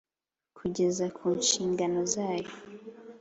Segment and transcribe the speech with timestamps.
[0.57, 2.51] Kugeza ilpd ku nshingano zayo